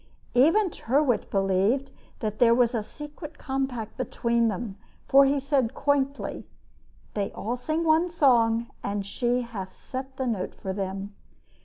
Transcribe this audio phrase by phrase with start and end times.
[0.33, 1.91] Even Tyrwhitt believed
[2.21, 4.75] that there was a secret compact between them,
[5.07, 6.47] for he said, quaintly:
[7.13, 11.13] "They all sing one song, and she hath set the note for them."